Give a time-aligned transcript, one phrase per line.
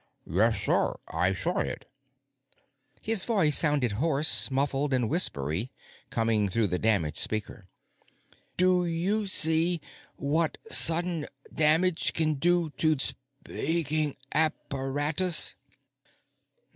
[0.25, 0.95] "Yes, sir.
[1.07, 1.87] I saw it."
[3.03, 5.71] His voice sounded hoarse, muffled, and whispery
[6.09, 7.67] coming through the damaged speaker.
[8.57, 9.79] "Do you see
[10.15, 15.53] what sudden damage can do to speaking apparatus?"